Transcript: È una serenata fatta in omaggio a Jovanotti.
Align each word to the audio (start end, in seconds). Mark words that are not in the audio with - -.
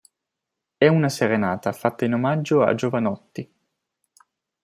È 0.77 0.87
una 0.87 1.09
serenata 1.09 1.71
fatta 1.73 2.05
in 2.05 2.15
omaggio 2.15 2.63
a 2.63 2.73
Jovanotti. 2.73 3.51